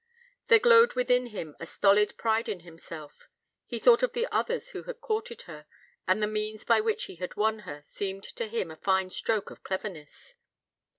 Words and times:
There 0.47 0.57
glowed 0.57 0.95
within 0.95 1.27
him 1.27 1.55
a 1.59 1.67
stolid 1.67 2.17
pride 2.17 2.49
in 2.49 2.61
himself: 2.61 3.29
he 3.67 3.77
thought 3.77 4.01
of 4.01 4.13
the 4.13 4.25
others 4.33 4.69
who 4.69 4.81
had 4.85 4.99
courted 4.99 5.43
her, 5.43 5.67
and 6.07 6.23
the 6.23 6.25
means 6.25 6.65
by 6.65 6.81
which 6.81 7.03
he 7.03 7.17
had 7.17 7.35
won 7.35 7.59
her 7.69 7.83
seemed 7.85 8.23
to 8.23 8.47
him 8.47 8.71
a 8.71 8.75
fine 8.75 9.11
stroke 9.11 9.51
of 9.51 9.61
cleverness. 9.61 10.33